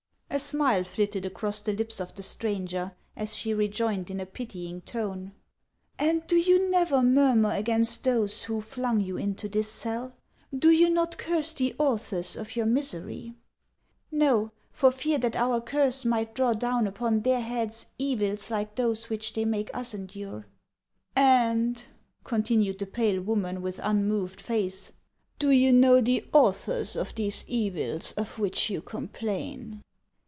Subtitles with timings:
[0.33, 4.79] A smile flitted across the lips of the stranger, as she rejoined in a pitying
[4.79, 5.33] tone:"
[5.99, 10.69] And do you never murmur against those who flung you into this cell \ Do
[10.69, 13.35] you not curse the authors of your misery
[14.13, 19.09] ?""Xo, for fear that our curse might draw down upon their heads evils like those
[19.09, 20.39] which they make us endure."•'
[21.21, 21.85] And,"
[22.23, 24.93] continued the pale woman, •with unmoved face,
[25.39, 29.81] "do you know the authors of these evils of which you complain